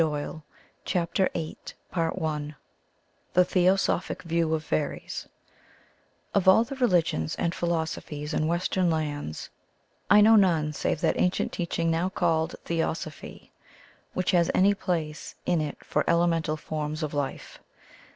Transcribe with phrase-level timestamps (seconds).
[0.01, 0.43] 170
[0.83, 2.55] CHAPTER VIII
[3.33, 5.27] THE THEOSOPHIC VIEW OF FADRIES
[6.33, 9.51] Of all religions and pMlosopliies in West ern lands
[10.09, 13.51] I know none save that ancient teaching now called Theosophy
[14.15, 17.59] which has any place in it for elemental forms of life.